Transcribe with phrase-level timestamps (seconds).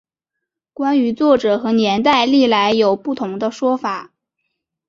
[0.73, 4.11] 关于作者和年代历来有不同说法。